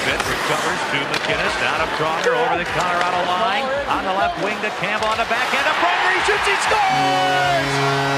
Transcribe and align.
Bit, 0.00 0.16
recovers 0.16 0.80
to 0.92 0.98
MacInnis, 1.12 1.60
down 1.60 1.76
to 1.76 1.88
Pronger, 2.00 2.32
over 2.32 2.56
the 2.56 2.64
Colorado 2.72 3.20
line, 3.28 3.64
on 3.84 4.02
the 4.02 4.14
left 4.16 4.42
wing 4.42 4.56
to 4.62 4.70
Campbell 4.80 5.08
on 5.08 5.18
the 5.18 5.28
backhand 5.28 5.66
to 5.68 5.74
Pronger, 5.76 6.10
he 6.16 6.20
shoots, 6.24 6.46
he 6.48 6.56
scores! 6.64 7.72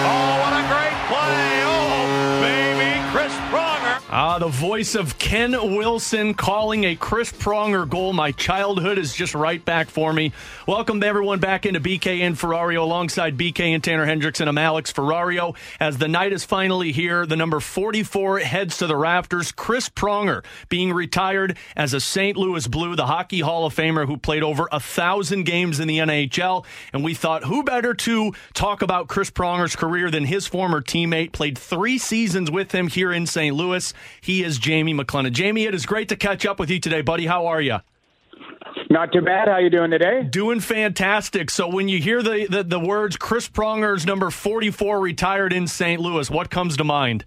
Oh, 0.06 0.39
what 0.47 0.55
a 0.55 0.62
great 0.70 0.94
play! 1.11 1.62
Oh, 1.66 2.39
baby, 2.41 3.02
Chris 3.11 3.34
Pronger! 3.50 3.72
Ah, 4.14 4.38
the 4.38 4.46
voice 4.46 4.94
of 4.94 5.18
Ken 5.18 5.52
Wilson 5.74 6.34
calling 6.34 6.84
a 6.84 6.94
Chris 6.94 7.32
Pronger 7.32 7.88
goal. 7.88 8.12
My 8.12 8.30
childhood 8.32 8.98
is 8.98 9.14
just 9.14 9.34
right 9.34 9.64
back 9.64 9.88
for 9.88 10.12
me. 10.12 10.34
Welcome 10.68 11.02
everyone 11.02 11.38
back 11.38 11.64
into 11.64 11.80
BK 11.80 12.20
and 12.20 12.36
Ferrario 12.36 12.83
alongside 12.83 13.38
BK 13.38 13.74
and 13.74 13.83
Tanner 13.83 14.06
Hendrickson. 14.06 14.48
I'm 14.48 14.58
Alex 14.58 14.92
Ferrario. 14.92 15.56
As 15.80 15.96
the 15.96 16.08
night 16.08 16.34
is 16.34 16.44
finally 16.44 16.92
here, 16.92 17.24
the 17.24 17.36
number 17.36 17.58
44 17.58 18.40
heads 18.40 18.77
to 18.77 18.86
the 18.86 18.98
rafters. 18.98 19.50
Chris 19.50 19.88
Pronger 19.88 20.44
being 20.68 20.92
retired 20.92 21.56
as 21.74 21.94
a 21.94 22.00
St. 22.00 22.36
Louis 22.36 22.66
Blue, 22.66 22.94
the 22.94 23.06
Hockey 23.06 23.40
Hall 23.40 23.64
of 23.64 23.74
Famer 23.74 24.06
who 24.06 24.18
played 24.18 24.42
over 24.42 24.68
a 24.70 24.78
thousand 24.78 25.44
games 25.44 25.80
in 25.80 25.88
the 25.88 26.00
NHL. 26.00 26.66
And 26.92 27.02
we 27.02 27.14
thought, 27.14 27.44
who 27.44 27.62
better 27.62 27.94
to 27.94 28.34
talk 28.52 28.83
about 28.83 29.08
Chris 29.08 29.30
Pronger's 29.30 29.74
career 29.74 30.10
than 30.10 30.27
his 30.27 30.46
former 30.46 30.83
teammate? 30.83 31.33
Played 31.33 31.56
three 31.56 31.96
seasons 31.96 32.50
with 32.50 32.72
him 32.72 32.88
here 32.88 33.10
in 33.10 33.24
St. 33.24 33.56
Louis. 33.56 33.94
He 34.20 34.42
is 34.42 34.58
Jamie 34.58 34.95
McLennan. 34.95 35.33
Jamie, 35.33 35.64
it 35.64 35.75
is 35.75 35.86
great 35.86 36.08
to 36.11 36.17
catch 36.17 36.47
up 36.47 36.58
with 36.58 36.70
you 36.70 36.81
today, 36.81 37.03
buddy. 37.03 37.27
How 37.27 37.47
are 37.47 37.61
you? 37.61 37.78
Not 38.91 39.12
too 39.12 39.22
bad. 39.22 39.48
How 39.48 39.58
you 39.58 39.70
doing 39.70 39.91
today? 39.91 40.22
Doing 40.22 40.61
fantastic. 40.61 41.50
So 41.50 41.67
when 41.69 41.89
you 41.89 41.98
hear 41.98 42.23
the, 42.23 42.47
the, 42.48 42.62
the 42.62 42.80
words 42.80 43.17
Chris 43.17 43.48
Pronger's 43.48 44.05
number 44.05 44.30
44 44.30 45.00
retired 45.00 45.53
in 45.53 45.67
St. 45.67 46.00
Louis, 46.00 46.30
what 46.30 46.50
comes 46.50 46.77
to 46.77 46.84
mind? 46.84 47.25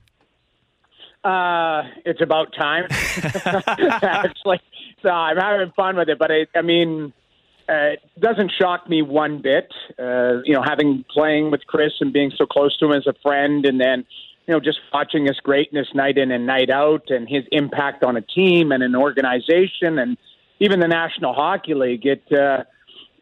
Uh, 1.24 1.82
it's 2.06 2.22
about 2.22 2.54
time. 2.54 2.86
Actually, 2.92 4.62
so 5.02 5.10
I'm 5.10 5.38
having 5.38 5.72
fun 5.76 5.96
with 5.98 6.08
it, 6.10 6.20
but 6.20 6.32
I, 6.32 6.46
I 6.56 6.62
mean, 6.62 7.14
uh, 7.68 7.94
it 7.94 8.00
doesn't 8.20 8.52
shock 8.60 8.88
me 8.88 9.02
one 9.02 9.42
bit. 9.42 9.74
Uh, 9.98 10.44
you 10.44 10.54
know, 10.54 10.62
having 10.64 11.04
playing 11.12 11.50
with 11.50 11.66
Chris 11.66 11.94
and 12.00 12.14
being 12.14 12.32
so 12.38 12.46
close 12.46 12.78
to 12.78 12.86
him 12.86 12.92
as 12.92 13.08
a 13.08 13.14
friend, 13.24 13.66
and 13.66 13.82
then 13.82 14.06
you 14.48 14.54
know 14.54 14.60
just 14.60 14.80
watching 14.94 15.26
his 15.26 15.38
greatness 15.40 15.88
night 15.94 16.18
in 16.18 16.32
and 16.32 16.46
night 16.46 16.70
out, 16.70 17.10
and 17.10 17.28
his 17.28 17.44
impact 17.52 18.04
on 18.04 18.16
a 18.16 18.22
team 18.22 18.72
and 18.72 18.84
an 18.84 18.96
organization, 18.96 20.00
and 20.00 20.18
even 20.60 20.80
the 20.80 20.88
National 20.88 21.34
Hockey 21.34 21.74
League. 21.74 22.06
It 22.06 22.24
uh, 22.32 22.64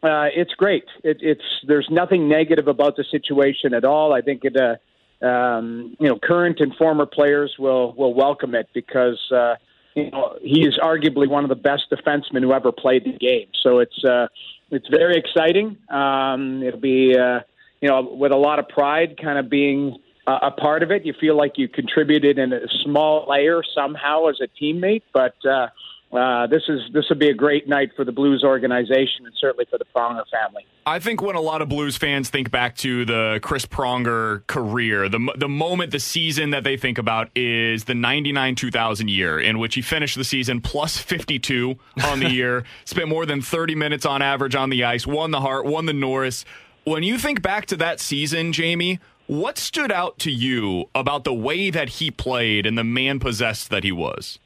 uh, 0.04 0.28
it's 0.34 0.52
great. 0.54 0.84
It, 1.02 1.18
it's 1.20 1.44
there's 1.66 1.88
nothing 1.90 2.28
negative 2.28 2.68
about 2.68 2.96
the 2.96 3.04
situation 3.10 3.74
at 3.74 3.84
all. 3.84 4.12
I 4.12 4.20
think 4.20 4.44
it. 4.44 4.56
Uh, 4.56 4.76
um, 5.24 5.96
you 5.98 6.08
know, 6.08 6.18
current 6.22 6.60
and 6.60 6.74
former 6.76 7.06
players 7.06 7.54
will 7.58 7.94
will 7.94 8.12
welcome 8.12 8.54
it 8.54 8.68
because 8.74 9.18
uh, 9.32 9.54
you 9.94 10.10
know 10.10 10.36
he 10.42 10.66
is 10.66 10.78
arguably 10.82 11.28
one 11.28 11.44
of 11.44 11.48
the 11.48 11.56
best 11.56 11.84
defensemen 11.90 12.42
who 12.42 12.52
ever 12.52 12.72
played 12.72 13.04
the 13.04 13.12
game. 13.12 13.48
So 13.62 13.78
it's 13.78 14.04
uh, 14.04 14.26
it's 14.70 14.88
very 14.88 15.16
exciting. 15.16 15.78
Um, 15.88 16.62
it'll 16.62 16.80
be 16.80 17.16
uh, 17.16 17.40
you 17.80 17.88
know 17.88 18.02
with 18.02 18.32
a 18.32 18.36
lot 18.36 18.58
of 18.58 18.68
pride, 18.68 19.18
kind 19.22 19.38
of 19.38 19.48
being 19.48 19.96
a, 20.26 20.32
a 20.32 20.50
part 20.50 20.82
of 20.82 20.90
it. 20.90 21.04
You 21.04 21.14
feel 21.20 21.36
like 21.36 21.52
you 21.56 21.68
contributed 21.68 22.38
in 22.38 22.52
a 22.52 22.66
small 22.82 23.26
layer 23.28 23.62
somehow 23.74 24.26
as 24.26 24.40
a 24.40 24.48
teammate, 24.62 25.02
but. 25.12 25.34
Uh, 25.44 25.68
uh, 26.14 26.46
this 26.46 26.62
is 26.68 26.80
this 26.92 27.06
would 27.08 27.18
be 27.18 27.28
a 27.28 27.34
great 27.34 27.68
night 27.68 27.90
for 27.96 28.04
the 28.04 28.12
Blues 28.12 28.44
organization 28.44 29.26
and 29.26 29.34
certainly 29.40 29.64
for 29.68 29.78
the 29.78 29.84
Pronger 29.84 30.22
family. 30.30 30.64
I 30.86 31.00
think 31.00 31.20
when 31.20 31.34
a 31.34 31.40
lot 31.40 31.60
of 31.60 31.68
Blues 31.68 31.96
fans 31.96 32.30
think 32.30 32.52
back 32.52 32.76
to 32.78 33.04
the 33.04 33.40
Chris 33.42 33.66
Pronger 33.66 34.46
career, 34.46 35.08
the 35.08 35.18
the 35.36 35.48
moment, 35.48 35.90
the 35.90 35.98
season 35.98 36.50
that 36.50 36.62
they 36.62 36.76
think 36.76 36.98
about 36.98 37.30
is 37.34 37.84
the 37.84 37.94
99-2000 37.94 39.10
year 39.10 39.40
in 39.40 39.58
which 39.58 39.74
he 39.74 39.82
finished 39.82 40.16
the 40.16 40.24
season 40.24 40.60
plus 40.60 40.98
52 40.98 41.76
on 42.04 42.20
the 42.20 42.30
year, 42.32 42.64
spent 42.84 43.08
more 43.08 43.26
than 43.26 43.42
30 43.42 43.74
minutes 43.74 44.06
on 44.06 44.22
average 44.22 44.54
on 44.54 44.70
the 44.70 44.84
ice, 44.84 45.06
won 45.06 45.32
the 45.32 45.40
Hart, 45.40 45.64
won 45.64 45.86
the 45.86 45.92
Norris. 45.92 46.44
When 46.84 47.02
you 47.02 47.18
think 47.18 47.42
back 47.42 47.66
to 47.66 47.76
that 47.78 47.98
season, 47.98 48.52
Jamie, 48.52 49.00
what 49.26 49.58
stood 49.58 49.90
out 49.90 50.18
to 50.20 50.30
you 50.30 50.90
about 50.94 51.24
the 51.24 51.34
way 51.34 51.70
that 51.70 51.88
he 51.88 52.10
played 52.10 52.66
and 52.66 52.76
the 52.76 52.84
man 52.84 53.18
possessed 53.18 53.70
that 53.70 53.84
he 53.84 53.92
was? 53.92 54.38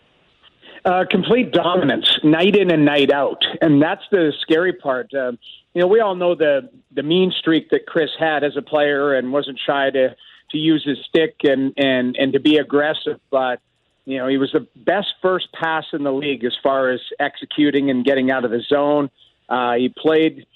Uh, 0.85 1.05
complete 1.11 1.53
dominance, 1.53 2.19
night 2.23 2.57
in 2.57 2.71
and 2.71 2.85
night 2.85 3.13
out, 3.13 3.43
and 3.61 3.83
that's 3.83 4.05
the 4.11 4.33
scary 4.41 4.73
part. 4.73 5.13
Uh, 5.13 5.33
you 5.75 5.83
know, 5.83 5.87
we 5.87 6.01
all 6.01 6.15
know 6.15 6.35
the 6.35 6.71
the 6.93 7.03
mean 7.03 7.33
streak 7.37 7.71
that 7.71 7.87
Chris 7.87 8.11
had 8.19 8.45
as 8.45 8.57
a 8.57 8.63
player, 8.63 9.15
and 9.15 9.33
wasn't 9.33 9.59
shy 9.67 9.91
to 9.91 10.15
to 10.51 10.59
use 10.59 10.85
his 10.85 10.99
stick 11.07 11.37
and 11.43 11.75
and 11.77 12.17
and 12.17 12.33
to 12.33 12.41
be 12.41 12.57
aggressive. 12.57 13.21
But 13.31 13.61
you 14.05 14.19
know, 14.19 14.29
he 14.29 14.39
was 14.39 14.53
the 14.53 14.67
best 14.77 15.09
first 15.21 15.53
pass 15.53 15.85
in 15.93 16.05
the 16.05 16.13
league 16.13 16.45
as 16.45 16.57
far 16.63 16.89
as 16.91 17.01
executing 17.21 17.91
and 17.91 18.05
getting 18.05 18.31
out 18.31 18.45
of 18.45 18.51
the 18.51 18.63
zone. 18.67 19.11
Uh, 19.49 19.75
he 19.75 19.91
played, 19.91 20.47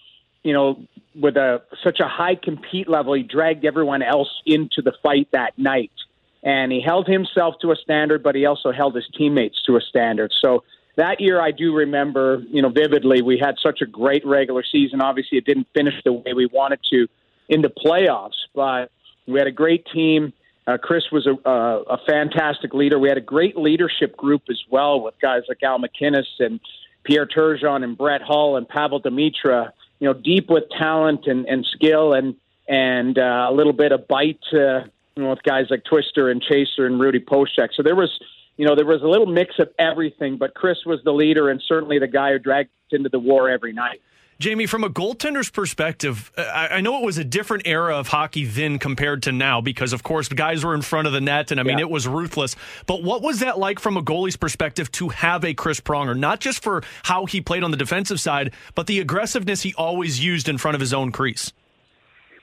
you 0.43 0.53
know, 0.53 0.83
with 1.15 1.37
a 1.37 1.63
such 1.85 2.01
a 2.01 2.09
high 2.09 2.35
compete 2.35 2.89
level. 2.89 3.15
He 3.15 3.23
dragged 3.23 3.65
everyone 3.65 4.03
else 4.03 4.31
into 4.47 4.83
the 4.83 4.93
fight 5.03 5.29
that 5.33 5.59
night 5.59 5.93
and 6.43 6.73
he 6.73 6.81
held 6.81 7.07
himself 7.07 7.55
to 7.61 7.71
a 7.71 7.77
standard, 7.77 8.23
but 8.23 8.35
he 8.35 8.47
also 8.47 8.73
held 8.73 8.97
his 8.97 9.07
teammates 9.17 9.63
to 9.63 9.77
a 9.77 9.81
standard. 9.81 10.33
So 10.41 10.65
that 10.97 11.21
year, 11.21 11.41
I 11.41 11.53
do 11.53 11.75
remember, 11.75 12.43
you 12.51 12.61
know, 12.61 12.69
vividly. 12.69 13.23
We 13.23 13.39
had 13.39 13.57
such 13.63 13.81
a 13.81 13.87
great 13.87 14.27
regular 14.27 14.65
season. 14.65 15.01
Obviously, 15.01 15.39
it 15.39 15.45
didn't 15.45 15.69
finish 15.73 15.95
the 16.05 16.13
way 16.13 16.33
we 16.35 16.47
wanted 16.47 16.81
to 16.91 17.07
in 17.49 17.63
the 17.63 17.71
playoffs, 17.71 18.49
but 18.55 18.91
we 19.27 19.39
had 19.39 19.47
a 19.47 19.53
great 19.53 19.87
team. 19.93 20.33
Uh, 20.67 20.79
Chris 20.79 21.05
was 21.11 21.27
a, 21.27 21.49
a 21.49 21.99
fantastic 22.07 22.75
leader. 22.75 22.99
We 22.99 23.09
had 23.09 23.19
a 23.19 23.23
great 23.23 23.57
leadership 23.57 24.17
group 24.17 24.43
as 24.51 24.61
well 24.71 25.01
with 25.01 25.15
guys 25.21 25.43
like 25.49 25.63
Al 25.63 25.79
MacInnis 25.79 26.27
and 26.39 26.61
Pierre 27.05 27.27
Turgeon 27.27 27.83
and 27.83 27.97
Brett 27.97 28.23
Hull 28.23 28.57
and 28.57 28.69
Pavel 28.69 29.01
Demitra. 29.01 29.73
You 30.03 30.09
know, 30.09 30.15
deep 30.15 30.51
with 30.51 30.65
talent 30.77 31.29
and, 31.29 31.47
and 31.47 31.65
skill 31.65 32.13
and 32.13 32.35
and 32.69 33.17
uh, 33.19 33.47
a 33.49 33.53
little 33.53 33.73
bit 33.73 33.93
of 33.93 34.09
bite. 34.09 34.43
Uh, 34.53 34.83
you 35.15 35.23
know, 35.23 35.31
with 35.31 35.43
guys 35.43 35.67
like 35.71 35.85
Twister 35.85 36.29
and 36.29 36.43
Chaser 36.43 36.87
and 36.87 37.01
Rudy 37.01 37.21
Poeschek. 37.21 37.69
So 37.77 37.83
there 37.83 37.95
was, 37.95 38.11
you 38.57 38.67
know, 38.67 38.75
there 38.75 38.87
was 38.87 39.03
a 39.03 39.07
little 39.07 39.27
mix 39.27 39.59
of 39.59 39.69
everything, 39.79 40.39
but 40.39 40.55
Chris 40.55 40.79
was 40.87 41.01
the 41.05 41.13
leader 41.13 41.51
and 41.51 41.63
certainly 41.69 41.99
the 41.99 42.09
guy 42.09 42.33
who 42.33 42.39
dragged 42.39 42.71
into 42.91 43.09
the 43.09 43.19
war 43.19 43.49
every 43.49 43.73
night. 43.73 44.01
Jamie, 44.39 44.67
from 44.67 44.83
a 44.83 44.91
goaltender's 44.91 45.51
perspective, 45.51 46.33
I, 46.37 46.69
I 46.73 46.81
know 46.81 46.99
it 46.99 47.05
was 47.05 47.19
a 47.19 47.25
different 47.25 47.67
era 47.67 47.97
of 47.97 48.09
hockey 48.09 48.45
then 48.45 48.79
compared 48.79 49.23
to 49.25 49.33
now 49.33 49.61
because, 49.61 49.93
of 49.93 50.03
course, 50.03 50.29
the 50.29 50.35
guys 50.35 50.65
were 50.65 50.75
in 50.75 50.83
front 50.83 51.07
of 51.07 51.13
the 51.13 51.21
net, 51.21 51.51
and 51.51 51.61
I 51.61 51.63
mean, 51.63 51.79
yeah. 51.79 51.85
it 51.85 51.91
was 51.91 52.09
ruthless. 52.09 52.57
But 52.87 53.03
what 53.03 53.23
was 53.23 53.41
that 53.41 53.59
like 53.59 53.79
from 53.79 53.97
a 53.97 54.03
goalie's 54.03 54.37
perspective 54.37 54.91
to 54.93 55.11
have 55.11 55.45
a 55.45 55.55
Chris 55.55 55.81
Pronger, 55.81 56.19
not 56.19 56.41
just 56.41 56.63
for 56.63 56.83
how 57.05 57.27
he 57.27 57.41
played 57.41 57.63
on 57.63 57.71
the 57.71 57.77
defensive 57.77 58.21
side, 58.21 58.53
but 58.75 58.87
the 58.87 58.99
aggressiveness 58.99 59.63
he 59.63 59.75
always 59.75 60.25
used 60.25 60.49
in 60.49 60.59
front 60.59 60.75
of 60.75 60.81
his 60.81 60.93
own 60.93 61.13
crease? 61.13 61.53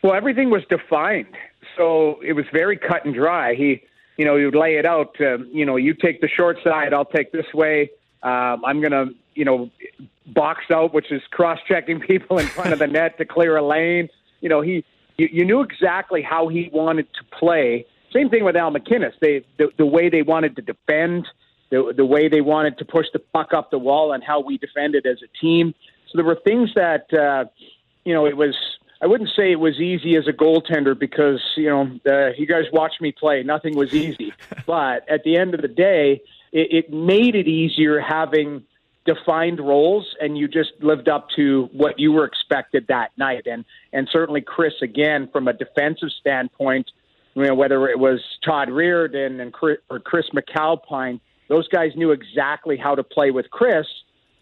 Well, 0.01 0.13
everything 0.13 0.49
was 0.49 0.63
defined, 0.69 1.35
so 1.75 2.21
it 2.21 2.33
was 2.33 2.45
very 2.53 2.77
cut 2.77 3.03
and 3.03 3.13
dry. 3.13 3.55
He, 3.55 3.83
you 4.15 4.23
know, 4.23 4.37
he 4.37 4.45
would 4.45 4.55
lay 4.55 4.77
it 4.77 4.85
out. 4.85 5.15
Uh, 5.19 5.39
you 5.51 5.65
know, 5.65 5.75
you 5.75 5.93
take 5.93 6.21
the 6.21 6.29
short 6.29 6.57
side, 6.63 6.93
I'll 6.93 7.03
take 7.03 7.33
this 7.33 7.53
way. 7.53 7.91
Um, 8.23 8.63
I'm 8.65 8.79
going 8.79 8.91
to, 8.91 9.07
you 9.35 9.45
know, 9.45 9.69
box 10.33 10.65
out, 10.71 10.93
which 10.93 11.11
is 11.11 11.21
cross-checking 11.31 11.99
people 12.07 12.37
in 12.39 12.47
front 12.47 12.73
of 12.73 12.79
the 12.79 12.87
net 12.87 13.17
to 13.17 13.25
clear 13.25 13.57
a 13.57 13.65
lane. 13.65 14.09
You 14.41 14.49
know, 14.49 14.61
he 14.61 14.85
you, 15.19 15.27
you 15.31 15.45
knew 15.45 15.61
exactly 15.61 16.21
how 16.21 16.47
he 16.47 16.69
wanted 16.71 17.07
to 17.13 17.37
play. 17.37 17.85
Same 18.13 18.29
thing 18.29 18.43
with 18.45 18.55
Al 18.55 18.71
MacInnis. 18.71 19.13
They 19.19 19.45
the, 19.57 19.67
the 19.77 19.85
way 19.85 20.09
they 20.09 20.21
wanted 20.21 20.55
to 20.55 20.61
defend, 20.61 21.27
the 21.69 21.93
the 21.95 22.05
way 22.05 22.29
they 22.29 22.41
wanted 22.41 22.77
to 22.79 22.85
push 22.85 23.07
the 23.13 23.19
puck 23.19 23.53
up 23.53 23.69
the 23.69 23.77
wall, 23.77 24.13
and 24.13 24.23
how 24.23 24.39
we 24.39 24.57
defended 24.57 25.05
as 25.05 25.17
a 25.21 25.27
team. 25.39 25.75
So 26.07 26.17
there 26.17 26.25
were 26.25 26.39
things 26.43 26.71
that 26.75 27.13
uh, 27.13 27.45
you 28.05 28.13
know 28.13 28.25
it 28.25 28.37
was. 28.37 28.55
I 29.01 29.07
wouldn't 29.07 29.29
say 29.33 29.51
it 29.51 29.59
was 29.59 29.79
easy 29.79 30.17
as 30.17 30.27
a 30.27 30.33
goaltender 30.33 30.97
because 30.97 31.41
you 31.55 31.69
know 31.69 31.99
uh, 32.09 32.31
you 32.37 32.47
guys 32.47 32.65
watched 32.71 33.01
me 33.01 33.11
play. 33.11 33.43
Nothing 33.43 33.75
was 33.75 33.93
easy, 33.93 34.33
but 34.65 35.07
at 35.09 35.23
the 35.23 35.37
end 35.37 35.53
of 35.53 35.61
the 35.61 35.67
day, 35.67 36.21
it, 36.51 36.85
it 36.85 36.93
made 36.93 37.35
it 37.35 37.47
easier 37.47 37.99
having 37.99 38.63
defined 39.13 39.59
roles 39.59 40.05
and 40.19 40.37
you 40.37 40.47
just 40.47 40.71
lived 40.81 41.09
up 41.09 41.27
to 41.35 41.69
what 41.71 41.97
you 41.97 42.11
were 42.11 42.25
expected 42.25 42.85
that 42.87 43.11
night. 43.17 43.47
And 43.47 43.65
and 43.93 44.07
certainly 44.11 44.41
Chris 44.41 44.73
again 44.81 45.29
from 45.31 45.47
a 45.47 45.53
defensive 45.53 46.09
standpoint 46.19 46.91
you 47.35 47.45
know 47.45 47.55
whether 47.55 47.87
it 47.87 47.99
was 47.99 48.19
Todd 48.43 48.69
Reirden 48.69 49.41
and 49.41 49.53
Chris, 49.53 49.77
or 49.89 49.99
Chris 49.99 50.25
McAlpine 50.33 51.19
those 51.47 51.67
guys 51.67 51.91
knew 51.95 52.11
exactly 52.11 52.77
how 52.77 52.95
to 52.95 53.03
play 53.03 53.31
with 53.31 53.49
Chris 53.49 53.87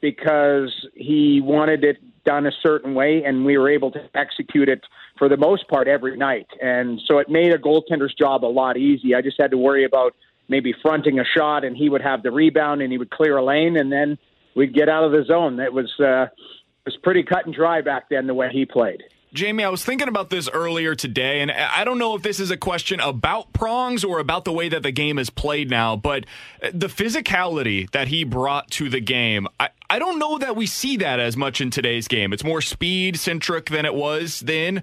because 0.02 0.74
he 0.94 1.42
wanted 1.42 1.84
it 1.84 1.98
done 2.26 2.46
a 2.46 2.52
certain 2.62 2.94
way 2.94 3.24
and 3.26 3.46
we 3.46 3.58
were 3.58 3.70
able 3.70 3.92
to 3.92 4.10
execute 4.14 4.68
it 4.68 4.82
for 5.18 5.30
the 5.30 5.38
most 5.38 5.68
part 5.70 5.88
every 5.88 6.18
night. 6.18 6.48
And 6.62 7.02
so 7.08 7.18
it 7.18 7.30
made 7.30 7.54
a 7.54 7.58
goaltender's 7.58 8.14
job 8.14 8.44
a 8.44 8.48
lot 8.48 8.78
easy. 8.78 9.16
I 9.16 9.22
just 9.22 9.40
had 9.40 9.52
to 9.52 9.58
worry 9.58 9.86
about 9.86 10.14
maybe 10.50 10.74
fronting 10.82 11.20
a 11.20 11.24
shot 11.26 11.64
and 11.64 11.76
he 11.76 11.90
would 11.90 12.02
have 12.02 12.24
the 12.24 12.32
rebound 12.32 12.82
and 12.82 12.92
he 12.92 12.98
would 12.98 13.10
clear 13.10 13.38
a 13.38 13.44
lane 13.44 13.78
and 13.78 13.92
then 13.92 14.18
we'd 14.58 14.74
get 14.74 14.90
out 14.90 15.04
of 15.04 15.12
the 15.12 15.24
zone. 15.24 15.60
It 15.60 15.72
was 15.72 15.94
uh, 16.00 16.24
it 16.24 16.86
was 16.86 16.98
pretty 17.04 17.24
cut 17.24 17.46
and 17.46 17.56
dry 17.56 17.82
back 17.82 18.10
then 18.10 18.28
the 18.28 18.34
way 18.34 18.50
he 18.52 18.66
played. 18.66 19.04
Jamie, 19.34 19.64
I 19.64 19.70
was 19.70 19.84
thinking 19.84 20.08
about 20.08 20.30
this 20.30 20.50
earlier 20.50 20.96
today, 20.96 21.42
and 21.42 21.52
I 21.52 21.84
don't 21.84 22.00
know 22.00 22.16
if 22.16 22.24
this 22.24 22.40
is 22.40 22.50
a 22.50 22.58
question 22.58 23.02
about 23.02 23.52
prongs 23.52 24.06
or 24.06 24.20
about 24.20 24.46
the 24.46 24.54
way 24.54 24.70
that 24.70 24.84
the 24.84 24.92
game 24.92 25.20
is 25.20 25.30
played 25.30 25.70
now, 25.70 25.98
but 25.98 26.26
the 26.74 26.88
physicality 26.88 27.92
that 27.92 28.08
he 28.08 28.24
brought 28.24 28.72
to 28.72 28.90
the 28.90 29.02
game, 29.02 29.46
I, 29.60 29.70
I 29.90 30.00
don't 30.00 30.18
know 30.18 30.38
that 30.38 30.56
we 30.56 30.66
see 30.66 30.96
that 30.98 31.20
as 31.20 31.36
much 31.36 31.60
in 31.60 31.70
today's 31.70 32.08
game. 32.08 32.32
It's 32.32 32.44
more 32.44 32.62
speed 32.62 33.20
centric 33.20 33.66
than 33.66 33.86
it 33.86 33.94
was 33.94 34.40
then. 34.40 34.82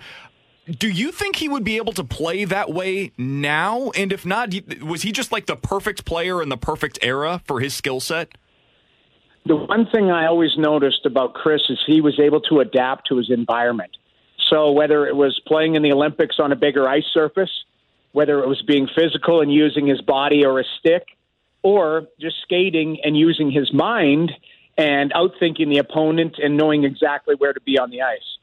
Do 0.66 0.88
you 0.88 1.10
think 1.10 1.36
he 1.36 1.48
would 1.48 1.64
be 1.64 1.78
able 1.78 1.94
to 1.94 2.04
play 2.04 2.44
that 2.44 2.70
way 2.70 3.12
now? 3.16 3.90
And 3.96 4.12
if 4.12 4.26
not, 4.26 4.54
was 4.82 5.02
he 5.02 5.10
just 5.10 5.32
like 5.32 5.46
the 5.46 5.56
perfect 5.56 6.04
player 6.04 6.42
in 6.42 6.50
the 6.50 6.58
perfect 6.58 6.98
era 7.00 7.40
for 7.46 7.60
his 7.60 7.72
skill 7.72 7.98
set? 7.98 8.28
The 9.46 9.56
one 9.56 9.86
thing 9.86 10.10
I 10.10 10.26
always 10.26 10.56
noticed 10.56 11.04
about 11.04 11.34
Chris 11.34 11.62
is 11.68 11.78
he 11.86 12.00
was 12.00 12.18
able 12.18 12.40
to 12.42 12.60
adapt 12.60 13.08
to 13.08 13.18
his 13.18 13.30
environment. 13.30 13.90
So 14.48 14.72
whether 14.72 15.06
it 15.06 15.16
was 15.16 15.38
playing 15.46 15.74
in 15.74 15.82
the 15.82 15.92
Olympics 15.92 16.36
on 16.38 16.50
a 16.50 16.56
bigger 16.56 16.88
ice 16.88 17.04
surface, 17.12 17.50
whether 18.12 18.42
it 18.42 18.48
was 18.48 18.62
being 18.62 18.88
physical 18.94 19.42
and 19.42 19.52
using 19.52 19.86
his 19.86 20.00
body 20.00 20.46
or 20.46 20.60
a 20.60 20.64
stick, 20.78 21.04
or 21.62 22.06
just 22.20 22.36
skating 22.42 22.98
and 23.02 23.16
using 23.18 23.50
his 23.50 23.72
mind 23.72 24.32
and 24.78 25.12
outthinking 25.12 25.68
the 25.68 25.78
opponent 25.78 26.36
and 26.42 26.56
knowing 26.56 26.84
exactly 26.84 27.34
where 27.34 27.52
to 27.52 27.60
be 27.60 27.78
on 27.78 27.90
the 27.90 28.02
ice. 28.02 28.38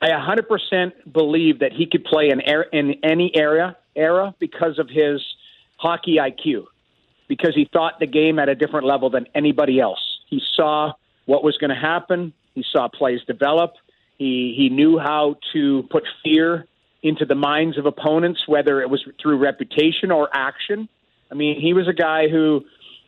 I 0.00 0.10
100% 0.10 1.12
believe 1.12 1.58
that 1.58 1.72
he 1.72 1.86
could 1.86 2.04
play 2.04 2.30
in, 2.30 2.40
in 2.72 2.94
any 3.02 3.34
area 3.34 3.76
era 3.96 4.34
because 4.38 4.78
of 4.78 4.88
his 4.88 5.20
hockey 5.76 6.16
IQ, 6.16 6.66
because 7.26 7.54
he 7.54 7.68
thought 7.70 7.98
the 7.98 8.06
game 8.06 8.38
at 8.38 8.48
a 8.48 8.54
different 8.54 8.86
level 8.86 9.10
than 9.10 9.26
anybody 9.34 9.80
else. 9.80 10.07
He 10.28 10.40
saw 10.54 10.92
what 11.26 11.44
was 11.44 11.56
going 11.58 11.70
to 11.70 11.76
happen. 11.76 12.32
He 12.54 12.64
saw 12.72 12.88
plays 12.88 13.20
develop. 13.26 13.74
He 14.18 14.54
he 14.56 14.68
knew 14.68 14.98
how 14.98 15.36
to 15.52 15.84
put 15.90 16.04
fear 16.24 16.66
into 17.02 17.24
the 17.24 17.34
minds 17.34 17.78
of 17.78 17.86
opponents, 17.86 18.48
whether 18.48 18.80
it 18.82 18.90
was 18.90 19.04
through 19.22 19.38
reputation 19.38 20.10
or 20.10 20.28
action. 20.32 20.88
I 21.30 21.34
mean, 21.34 21.60
he 21.60 21.72
was 21.72 21.86
a 21.86 21.92
guy 21.92 22.28
who 22.28 22.64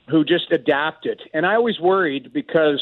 who 0.08 0.25
just 0.25 0.52
adapted, 0.52 1.20
and 1.34 1.44
I 1.44 1.55
always 1.55 1.81
worried 1.81 2.32
because 2.32 2.81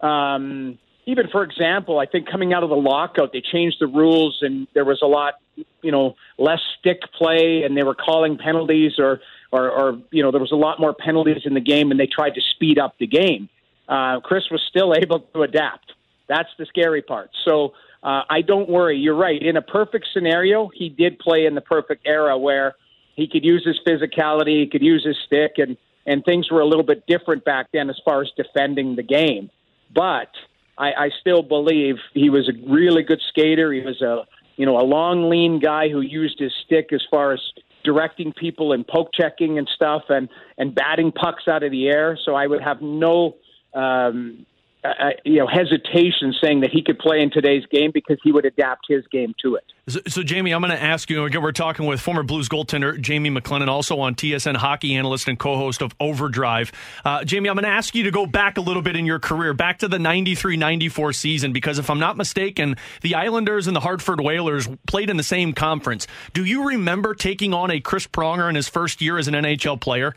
um, 0.00 0.78
even 1.06 1.28
for 1.28 1.42
example, 1.42 1.98
I 1.98 2.06
think 2.06 2.30
coming 2.30 2.52
out 2.52 2.62
of 2.62 2.70
the 2.70 2.76
lockout, 2.76 3.32
they 3.32 3.40
changed 3.40 3.78
the 3.80 3.86
rules, 3.86 4.38
and 4.42 4.66
there 4.74 4.84
was 4.84 5.00
a 5.02 5.06
lot, 5.06 5.34
you 5.82 5.90
know, 5.90 6.16
less 6.38 6.60
stick 6.78 7.00
play, 7.16 7.62
and 7.64 7.76
they 7.76 7.82
were 7.82 7.94
calling 7.94 8.36
penalties, 8.36 8.92
or 8.98 9.20
or, 9.52 9.70
or 9.70 9.98
you 10.10 10.22
know, 10.22 10.30
there 10.30 10.40
was 10.40 10.52
a 10.52 10.56
lot 10.56 10.78
more 10.78 10.94
penalties 10.94 11.42
in 11.44 11.54
the 11.54 11.60
game, 11.60 11.90
and 11.90 11.98
they 11.98 12.06
tried 12.06 12.34
to 12.34 12.40
speed 12.40 12.78
up 12.78 12.94
the 12.98 13.06
game 13.06 13.48
uh, 13.90 14.20
Chris 14.20 14.44
was 14.50 14.62
still 14.68 14.94
able 15.02 15.20
to 15.20 15.42
adapt. 15.42 15.92
That's 16.28 16.48
the 16.58 16.64
scary 16.66 17.02
part. 17.02 17.30
So 17.44 17.74
uh, 18.02 18.22
I 18.30 18.40
don't 18.40 18.68
worry. 18.68 18.96
You're 18.96 19.16
right. 19.16 19.42
In 19.42 19.56
a 19.56 19.62
perfect 19.62 20.06
scenario, 20.14 20.70
he 20.72 20.88
did 20.88 21.18
play 21.18 21.44
in 21.44 21.54
the 21.54 21.60
perfect 21.60 22.06
era 22.06 22.38
where 22.38 22.74
he 23.16 23.28
could 23.28 23.44
use 23.44 23.66
his 23.66 23.78
physicality, 23.86 24.60
he 24.60 24.66
could 24.66 24.82
use 24.82 25.04
his 25.04 25.16
stick, 25.26 25.54
and 25.58 25.76
and 26.06 26.24
things 26.24 26.50
were 26.50 26.60
a 26.60 26.66
little 26.66 26.84
bit 26.84 27.06
different 27.06 27.44
back 27.44 27.66
then 27.72 27.90
as 27.90 28.00
far 28.04 28.22
as 28.22 28.30
defending 28.36 28.96
the 28.96 29.02
game. 29.02 29.50
But 29.94 30.30
I, 30.78 30.92
I 30.92 31.10
still 31.20 31.42
believe 31.42 31.96
he 32.14 32.30
was 32.30 32.48
a 32.48 32.72
really 32.72 33.02
good 33.02 33.20
skater. 33.28 33.70
He 33.72 33.82
was 33.82 34.00
a 34.00 34.24
you 34.56 34.64
know 34.64 34.78
a 34.78 34.86
long, 34.86 35.28
lean 35.28 35.58
guy 35.58 35.88
who 35.90 36.00
used 36.00 36.38
his 36.38 36.52
stick 36.64 36.92
as 36.92 37.02
far 37.10 37.32
as 37.32 37.40
directing 37.84 38.32
people 38.32 38.72
and 38.72 38.86
poke 38.86 39.10
checking 39.12 39.58
and 39.58 39.68
stuff, 39.74 40.04
and 40.08 40.28
and 40.56 40.74
batting 40.74 41.12
pucks 41.12 41.48
out 41.48 41.62
of 41.62 41.70
the 41.70 41.88
air. 41.88 42.18
So 42.24 42.34
I 42.34 42.46
would 42.46 42.62
have 42.62 42.80
no 42.80 43.36
um, 43.74 44.46
uh, 44.82 45.10
you 45.24 45.38
know 45.38 45.46
hesitation 45.46 46.34
saying 46.42 46.60
that 46.60 46.70
he 46.70 46.82
could 46.82 46.98
play 46.98 47.20
in 47.20 47.30
today's 47.30 47.64
game 47.66 47.90
because 47.92 48.16
he 48.22 48.32
would 48.32 48.46
adapt 48.46 48.86
his 48.88 49.06
game 49.08 49.34
to 49.42 49.56
it. 49.56 49.64
So, 49.88 50.00
so 50.08 50.22
Jamie, 50.22 50.52
I'm 50.52 50.62
going 50.62 50.72
to 50.72 50.82
ask 50.82 51.10
you. 51.10 51.24
Again, 51.24 51.42
we're 51.42 51.52
talking 51.52 51.86
with 51.86 52.00
former 52.00 52.22
Blues 52.22 52.48
goaltender 52.48 52.98
Jamie 52.98 53.30
McLennan, 53.30 53.68
also 53.68 53.98
on 54.00 54.14
TSN 54.14 54.56
hockey 54.56 54.94
analyst 54.94 55.28
and 55.28 55.38
co-host 55.38 55.82
of 55.82 55.94
Overdrive. 56.00 56.72
Uh, 57.04 57.24
Jamie, 57.24 57.50
I'm 57.50 57.56
going 57.56 57.64
to 57.64 57.70
ask 57.70 57.94
you 57.94 58.04
to 58.04 58.10
go 58.10 58.24
back 58.24 58.56
a 58.56 58.60
little 58.60 58.82
bit 58.82 58.96
in 58.96 59.04
your 59.04 59.18
career, 59.18 59.52
back 59.52 59.80
to 59.80 59.88
the 59.88 59.98
93-94 59.98 61.14
season, 61.14 61.52
because 61.52 61.78
if 61.78 61.90
I'm 61.90 61.98
not 61.98 62.16
mistaken, 62.16 62.76
the 63.02 63.16
Islanders 63.16 63.66
and 63.66 63.76
the 63.76 63.80
Hartford 63.80 64.20
Whalers 64.20 64.68
played 64.86 65.10
in 65.10 65.16
the 65.16 65.22
same 65.22 65.52
conference. 65.52 66.06
Do 66.32 66.44
you 66.44 66.68
remember 66.68 67.14
taking 67.14 67.52
on 67.52 67.70
a 67.70 67.80
Chris 67.80 68.06
Pronger 68.06 68.48
in 68.48 68.54
his 68.54 68.68
first 68.68 69.02
year 69.02 69.18
as 69.18 69.28
an 69.28 69.34
NHL 69.34 69.80
player? 69.80 70.14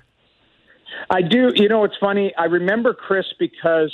I 1.10 1.22
do. 1.22 1.52
You 1.56 1.70
know, 1.70 1.84
it's 1.84 1.98
funny. 2.00 2.34
I 2.38 2.46
remember 2.46 2.94
Chris 2.94 3.26
because, 3.40 3.94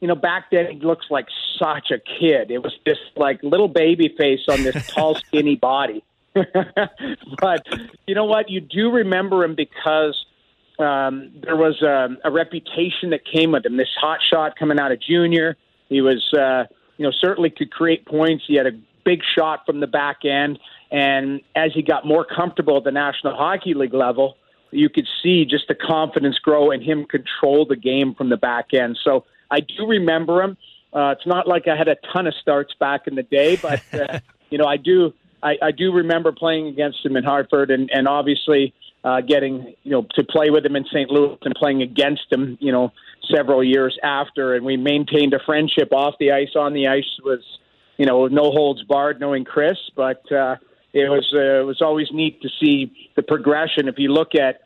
you 0.00 0.08
know, 0.08 0.14
back 0.14 0.50
then 0.50 0.66
he 0.70 0.80
looks 0.80 1.06
like 1.10 1.26
such 1.58 1.90
a 1.90 1.98
kid. 1.98 2.50
It 2.50 2.62
was 2.62 2.72
this 2.84 2.98
like 3.16 3.42
little 3.42 3.68
baby 3.68 4.14
face 4.16 4.40
on 4.48 4.62
this 4.62 4.86
tall, 4.88 5.14
skinny 5.26 5.56
body. 5.56 6.04
but 6.34 7.66
you 8.06 8.14
know 8.14 8.24
what? 8.24 8.50
You 8.50 8.60
do 8.60 8.90
remember 8.90 9.44
him 9.44 9.54
because 9.54 10.16
um, 10.78 11.32
there 11.42 11.56
was 11.56 11.80
a, 11.82 12.08
a 12.24 12.30
reputation 12.30 13.10
that 13.10 13.20
came 13.24 13.52
with 13.52 13.64
him. 13.64 13.76
This 13.76 13.88
hot 14.00 14.20
shot 14.22 14.56
coming 14.58 14.78
out 14.80 14.90
of 14.90 15.00
junior. 15.00 15.56
He 15.88 16.00
was, 16.00 16.32
uh, 16.32 16.64
you 16.96 17.04
know, 17.04 17.12
certainly 17.12 17.50
could 17.50 17.70
create 17.70 18.06
points. 18.06 18.44
He 18.46 18.56
had 18.56 18.66
a 18.66 18.72
big 19.04 19.20
shot 19.36 19.64
from 19.66 19.80
the 19.80 19.86
back 19.86 20.24
end. 20.24 20.58
And 20.90 21.40
as 21.54 21.72
he 21.74 21.82
got 21.82 22.06
more 22.06 22.24
comfortable 22.24 22.78
at 22.78 22.84
the 22.84 22.92
National 22.92 23.36
Hockey 23.36 23.74
League 23.74 23.94
level, 23.94 24.36
you 24.74 24.88
could 24.88 25.06
see 25.22 25.44
just 25.44 25.68
the 25.68 25.74
confidence 25.74 26.38
grow 26.38 26.70
and 26.70 26.82
him 26.82 27.04
control 27.04 27.66
the 27.66 27.76
game 27.76 28.14
from 28.14 28.28
the 28.28 28.36
back 28.36 28.74
end. 28.74 28.98
So 29.02 29.24
I 29.50 29.60
do 29.60 29.86
remember 29.86 30.42
him. 30.42 30.56
Uh, 30.92 31.14
it's 31.16 31.26
not 31.26 31.48
like 31.48 31.66
I 31.66 31.76
had 31.76 31.88
a 31.88 31.96
ton 32.12 32.26
of 32.26 32.34
starts 32.40 32.72
back 32.78 33.06
in 33.06 33.14
the 33.14 33.22
day, 33.22 33.56
but 33.56 33.82
uh, 33.92 34.20
you 34.50 34.58
know 34.58 34.66
I 34.66 34.76
do 34.76 35.12
I, 35.42 35.56
I 35.60 35.70
do 35.72 35.92
remember 35.92 36.32
playing 36.32 36.68
against 36.68 37.04
him 37.04 37.16
in 37.16 37.24
Hartford, 37.24 37.70
and, 37.70 37.90
and 37.92 38.08
obviously 38.08 38.72
uh, 39.02 39.20
getting 39.20 39.74
you 39.82 39.90
know 39.90 40.06
to 40.14 40.24
play 40.24 40.50
with 40.50 40.64
him 40.64 40.76
in 40.76 40.84
St. 40.86 41.10
Louis 41.10 41.36
and 41.42 41.54
playing 41.54 41.82
against 41.82 42.32
him, 42.32 42.56
you 42.60 42.72
know, 42.72 42.92
several 43.34 43.62
years 43.62 43.98
after, 44.02 44.54
and 44.54 44.64
we 44.64 44.76
maintained 44.76 45.34
a 45.34 45.40
friendship 45.44 45.92
off 45.92 46.14
the 46.18 46.32
ice. 46.32 46.54
On 46.56 46.72
the 46.72 46.88
ice 46.88 47.18
was 47.24 47.40
you 47.96 48.06
know 48.06 48.28
no 48.28 48.50
holds 48.50 48.82
barred, 48.84 49.20
knowing 49.20 49.44
Chris, 49.44 49.78
but. 49.94 50.30
Uh, 50.32 50.56
it 50.94 51.10
was 51.10 51.28
uh, 51.34 51.60
it 51.60 51.66
was 51.66 51.82
always 51.82 52.08
neat 52.12 52.40
to 52.42 52.48
see 52.60 53.10
the 53.16 53.22
progression. 53.22 53.88
If 53.88 53.98
you 53.98 54.12
look 54.12 54.34
at, 54.34 54.60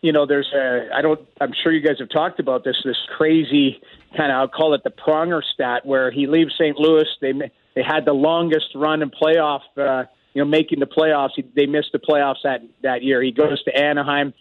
you 0.00 0.10
know, 0.10 0.24
there's 0.26 0.50
a 0.54 0.88
I 0.94 1.02
don't 1.02 1.20
I'm 1.40 1.52
sure 1.62 1.70
you 1.70 1.86
guys 1.86 1.98
have 1.98 2.08
talked 2.08 2.40
about 2.40 2.64
this 2.64 2.76
this 2.84 2.96
crazy 3.16 3.80
kind 4.16 4.32
of 4.32 4.36
I'll 4.36 4.48
call 4.48 4.74
it 4.74 4.82
the 4.84 4.90
pronger 4.90 5.42
stat 5.54 5.84
where 5.84 6.10
he 6.10 6.26
leaves 6.26 6.54
St. 6.54 6.78
Louis. 6.78 7.06
They 7.20 7.32
they 7.74 7.82
had 7.82 8.06
the 8.06 8.14
longest 8.14 8.74
run 8.74 9.02
in 9.02 9.10
playoff. 9.10 9.60
Uh, 9.76 10.04
you 10.32 10.42
know, 10.42 10.48
making 10.48 10.80
the 10.80 10.86
playoffs. 10.86 11.30
He, 11.34 11.44
they 11.54 11.64
missed 11.64 11.92
the 11.92 11.98
playoffs 11.98 12.42
that 12.44 12.62
that 12.82 13.02
year. 13.02 13.22
He 13.22 13.32
goes 13.32 13.62
to 13.64 13.74
Anaheim. 13.74 14.34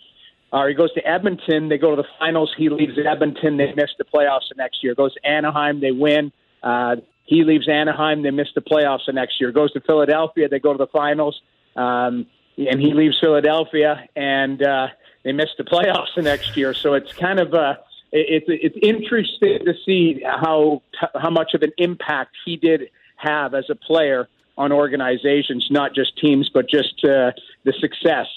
Or 0.51 0.69
he 0.69 0.75
goes 0.75 0.93
to 0.93 1.05
Edmonton. 1.05 1.67
They 1.67 1.77
go 1.77 1.95
to 1.95 2.01
the 2.01 2.07
finals. 2.17 2.53
He 2.57 2.69
leaves 2.69 2.93
Edmonton. 2.97 3.57
They 3.57 3.73
miss 3.73 3.89
the 3.97 4.05
playoffs 4.05 4.47
the 4.49 4.55
next 4.57 4.83
year. 4.83 4.95
Goes 4.95 5.13
to 5.15 5.27
Anaheim. 5.27 5.81
They 5.81 5.91
win. 5.91 6.31
Uh, 6.63 6.97
he 7.25 7.43
leaves 7.43 7.67
Anaheim. 7.67 8.23
They 8.23 8.31
miss 8.31 8.47
the 8.55 8.61
playoffs 8.61 9.05
the 9.07 9.13
next 9.13 9.41
year. 9.41 9.51
Goes 9.51 9.71
to 9.73 9.81
Philadelphia. 9.81 10.47
They 10.47 10.59
go 10.59 10.71
to 10.71 10.77
the 10.77 10.87
finals. 10.87 11.41
Um, 11.75 12.27
and 12.57 12.79
he 12.79 12.93
leaves 12.93 13.17
Philadelphia, 13.19 14.07
and 14.15 14.61
uh, 14.63 14.87
they 15.23 15.33
miss 15.33 15.49
the 15.57 15.63
playoffs 15.63 16.15
the 16.15 16.21
next 16.21 16.55
year. 16.55 16.73
So 16.73 16.93
it's 16.93 17.11
kind 17.13 17.39
of 17.39 17.53
a 17.53 17.79
it's 18.11 18.45
it's 18.47 18.77
interesting 18.81 19.65
to 19.65 19.73
see 19.85 20.21
how 20.23 20.81
how 21.15 21.29
much 21.29 21.53
of 21.53 21.63
an 21.63 21.71
impact 21.77 22.35
he 22.45 22.55
did 22.55 22.89
have 23.17 23.53
as 23.53 23.65
a 23.69 23.75
player 23.75 24.29
on 24.57 24.71
organizations, 24.71 25.67
not 25.69 25.93
just 25.93 26.17
teams, 26.17 26.49
but 26.53 26.69
just 26.69 27.03
uh, 27.03 27.31
the 27.65 27.73
success. 27.79 28.27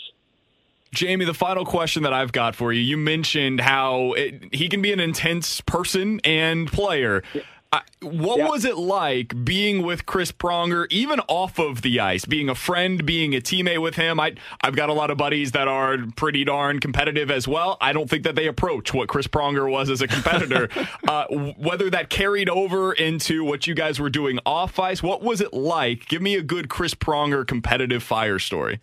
Jamie, 0.90 1.26
the 1.26 1.34
final 1.34 1.64
question 1.64 2.02
that 2.04 2.12
I've 2.12 2.32
got 2.32 2.56
for 2.56 2.72
you. 2.72 2.80
You 2.80 2.96
mentioned 2.96 3.60
how 3.60 4.14
it, 4.14 4.54
he 4.54 4.68
can 4.68 4.80
be 4.80 4.92
an 4.92 5.00
intense 5.00 5.60
person 5.60 6.20
and 6.24 6.66
player. 6.66 7.22
Yeah. 7.72 7.80
I, 7.80 7.82
what 8.00 8.38
yeah. 8.38 8.48
was 8.48 8.64
it 8.64 8.78
like 8.78 9.44
being 9.44 9.82
with 9.82 10.06
Chris 10.06 10.32
Pronger, 10.32 10.86
even 10.90 11.20
off 11.28 11.58
of 11.58 11.82
the 11.82 12.00
ice, 12.00 12.24
being 12.24 12.48
a 12.48 12.54
friend, 12.54 13.04
being 13.04 13.34
a 13.34 13.40
teammate 13.40 13.82
with 13.82 13.96
him? 13.96 14.18
I, 14.18 14.34
I've 14.62 14.74
got 14.74 14.88
a 14.88 14.92
lot 14.92 15.10
of 15.10 15.18
buddies 15.18 15.52
that 15.52 15.68
are 15.68 15.98
pretty 16.16 16.44
darn 16.44 16.80
competitive 16.80 17.30
as 17.30 17.46
well. 17.46 17.76
I 17.80 17.92
don't 17.92 18.08
think 18.08 18.24
that 18.24 18.36
they 18.36 18.46
approach 18.46 18.94
what 18.94 19.08
Chris 19.08 19.26
Pronger 19.26 19.70
was 19.70 19.90
as 19.90 20.00
a 20.00 20.08
competitor. 20.08 20.68
uh, 21.08 21.26
whether 21.58 21.90
that 21.90 22.08
carried 22.08 22.48
over 22.48 22.92
into 22.92 23.44
what 23.44 23.66
you 23.66 23.74
guys 23.74 24.00
were 24.00 24.10
doing 24.10 24.38
off 24.46 24.78
ice, 24.78 25.02
what 25.02 25.22
was 25.22 25.40
it 25.40 25.52
like? 25.52 26.06
Give 26.08 26.22
me 26.22 26.36
a 26.36 26.42
good 26.42 26.68
Chris 26.68 26.94
Pronger 26.94 27.46
competitive 27.46 28.02
fire 28.02 28.38
story. 28.38 28.80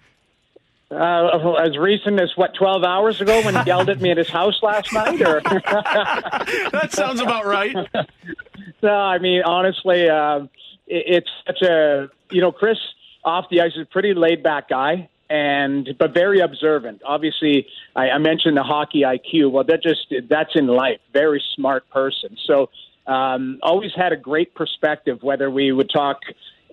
Uh, 0.91 1.53
as 1.55 1.77
recent 1.77 2.21
as 2.21 2.31
what, 2.35 2.53
12 2.53 2.83
hours 2.83 3.19
ago 3.19 3.41
when 3.43 3.55
he 3.55 3.61
yelled 3.63 3.89
at 3.89 3.99
me 3.99 4.11
at 4.11 4.17
his 4.17 4.29
house 4.29 4.61
last 4.61 4.93
night? 4.93 5.19
Or 5.21 5.41
that 5.41 6.89
sounds 6.91 7.21
about 7.21 7.45
right. 7.45 7.75
no, 8.81 8.89
I 8.89 9.19
mean 9.19 9.41
honestly, 9.43 10.09
uh, 10.09 10.41
it, 10.87 11.03
it's 11.07 11.29
such 11.45 11.61
a 11.61 12.09
you 12.31 12.41
know 12.41 12.51
Chris 12.51 12.77
off 13.23 13.45
the 13.49 13.61
ice 13.61 13.73
is 13.75 13.81
a 13.81 13.85
pretty 13.85 14.13
laid 14.13 14.43
back 14.43 14.69
guy 14.69 15.09
and 15.29 15.89
but 15.97 16.13
very 16.13 16.39
observant. 16.39 17.01
Obviously, 17.05 17.67
I, 17.95 18.11
I 18.11 18.17
mentioned 18.17 18.57
the 18.57 18.63
hockey 18.63 19.01
IQ. 19.01 19.51
Well, 19.51 19.63
that 19.65 19.81
just 19.81 20.13
that's 20.29 20.51
in 20.55 20.67
life. 20.67 20.99
Very 21.13 21.43
smart 21.55 21.89
person. 21.89 22.37
So 22.45 22.69
um, 23.07 23.59
always 23.63 23.91
had 23.95 24.11
a 24.11 24.17
great 24.17 24.53
perspective. 24.53 25.19
Whether 25.21 25.49
we 25.49 25.71
would 25.71 25.89
talk 25.89 26.19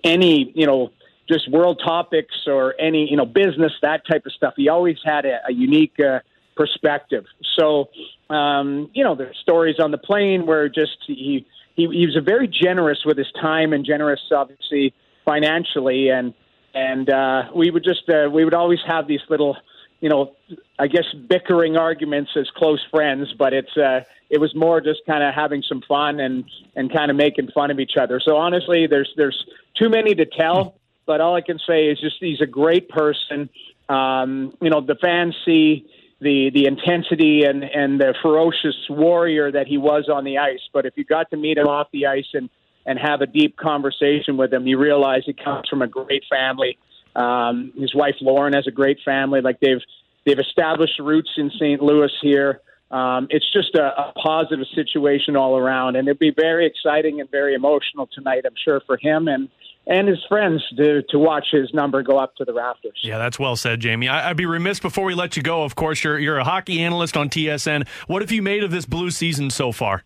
any 0.03 0.51
you 0.55 0.67
know 0.67 0.91
just 1.27 1.49
world 1.49 1.81
topics 1.83 2.35
or 2.47 2.75
any 2.79 3.09
you 3.09 3.17
know 3.17 3.25
business 3.25 3.71
that 3.81 4.05
type 4.05 4.25
of 4.25 4.33
stuff. 4.33 4.53
He 4.55 4.69
always 4.69 4.97
had 5.03 5.25
a, 5.25 5.39
a 5.47 5.53
unique 5.53 5.99
uh, 5.99 6.19
perspective. 6.55 7.25
So 7.57 7.89
um, 8.29 8.89
you 8.93 9.03
know, 9.03 9.15
there's 9.15 9.37
stories 9.37 9.79
on 9.79 9.91
the 9.91 9.97
plane 9.97 10.45
where 10.45 10.69
just 10.69 10.97
he, 11.05 11.45
he 11.75 11.87
he 11.87 12.05
was 12.05 12.17
very 12.23 12.47
generous 12.47 12.99
with 13.05 13.17
his 13.17 13.31
time 13.41 13.73
and 13.73 13.85
generous, 13.85 14.21
obviously 14.31 14.93
financially, 15.25 16.09
and 16.09 16.33
and 16.73 17.09
uh, 17.09 17.43
we 17.55 17.71
would 17.71 17.83
just 17.83 18.09
uh, 18.09 18.29
we 18.29 18.45
would 18.45 18.53
always 18.53 18.79
have 18.85 19.07
these 19.07 19.21
little 19.29 19.57
you 19.99 20.09
know 20.09 20.35
I 20.79 20.87
guess 20.87 21.05
bickering 21.27 21.77
arguments 21.77 22.31
as 22.35 22.49
close 22.55 22.83
friends, 22.91 23.33
but 23.37 23.53
it's 23.53 23.75
uh, 23.77 24.01
it 24.29 24.39
was 24.39 24.55
more 24.55 24.81
just 24.81 25.01
kind 25.05 25.23
of 25.23 25.33
having 25.33 25.63
some 25.67 25.81
fun 25.87 26.19
and 26.19 26.45
and 26.75 26.91
kind 26.91 27.11
of 27.11 27.17
making 27.17 27.49
fun 27.53 27.71
of 27.71 27.79
each 27.79 27.97
other. 27.99 28.19
So 28.19 28.37
honestly, 28.37 28.87
there's 28.87 29.11
there's 29.17 29.45
too 29.75 29.89
many 29.89 30.15
to 30.15 30.25
tell 30.25 30.75
but 31.05 31.21
all 31.21 31.35
I 31.35 31.41
can 31.41 31.59
say 31.59 31.87
is 31.87 31.99
just 31.99 32.15
he's 32.19 32.41
a 32.41 32.47
great 32.47 32.89
person. 32.89 33.49
Um, 33.89 34.55
you 34.61 34.69
know, 34.69 34.81
the 34.81 34.95
fans 34.95 35.35
see 35.45 35.85
the 36.23 36.49
the 36.53 36.65
intensity 36.65 37.43
and 37.43 37.63
and 37.63 37.99
the 37.99 38.13
ferocious 38.21 38.75
warrior 38.89 39.51
that 39.51 39.67
he 39.67 39.77
was 39.77 40.09
on 40.11 40.23
the 40.23 40.37
ice. 40.37 40.61
But 40.73 40.85
if 40.85 40.93
you 40.95 41.03
got 41.03 41.29
to 41.31 41.37
meet 41.37 41.57
him 41.57 41.67
off 41.67 41.87
the 41.91 42.07
ice 42.07 42.27
and 42.33 42.49
and 42.85 42.99
have 42.99 43.21
a 43.21 43.27
deep 43.27 43.57
conversation 43.57 44.37
with 44.37 44.51
him, 44.51 44.67
you 44.67 44.77
realize 44.77 45.23
he 45.25 45.33
comes 45.33 45.67
from 45.69 45.81
a 45.81 45.87
great 45.87 46.23
family. 46.29 46.77
Um, 47.15 47.71
his 47.77 47.93
wife 47.93 48.15
Lauren 48.21 48.53
has 48.53 48.67
a 48.67 48.71
great 48.71 48.99
family. 49.05 49.41
Like 49.41 49.59
they've 49.59 49.81
they've 50.25 50.39
established 50.39 50.99
roots 50.99 51.29
in 51.37 51.51
St. 51.51 51.81
Louis 51.81 52.11
here. 52.21 52.61
Um, 52.91 53.27
it's 53.31 53.51
just 53.51 53.73
a, 53.75 53.85
a 53.85 54.13
positive 54.13 54.67
situation 54.75 55.35
all 55.35 55.57
around, 55.57 55.95
and 55.95 56.07
it'd 56.07 56.19
be 56.19 56.33
very 56.35 56.67
exciting 56.67 57.21
and 57.21 57.29
very 57.29 57.55
emotional 57.55 58.07
tonight, 58.13 58.43
I'm 58.45 58.53
sure, 58.63 58.81
for 58.85 58.97
him 58.97 59.27
and 59.27 59.49
and 59.85 60.07
his 60.07 60.23
friends 60.29 60.63
to, 60.77 61.01
to 61.03 61.19
watch 61.19 61.47
his 61.51 61.73
number 61.73 62.01
go 62.03 62.17
up 62.17 62.35
to 62.37 62.45
the 62.45 62.53
rafters. 62.53 62.99
Yeah, 63.01 63.17
that's 63.17 63.37
well 63.37 63.55
said, 63.55 63.79
Jamie. 63.79 64.07
I, 64.07 64.29
would 64.29 64.37
be 64.37 64.45
remiss 64.45 64.79
before 64.79 65.05
we 65.05 65.13
let 65.13 65.35
you 65.35 65.43
go. 65.43 65.63
Of 65.63 65.75
course, 65.75 66.03
you're 66.03 66.19
you're 66.19 66.37
a 66.37 66.43
hockey 66.43 66.81
analyst 66.81 67.17
on 67.17 67.29
TSN. 67.29 67.87
What 68.07 68.21
have 68.21 68.31
you 68.31 68.41
made 68.41 68.63
of 68.63 68.71
this 68.71 68.85
blue 68.85 69.11
season 69.11 69.49
so 69.49 69.71
far? 69.71 70.03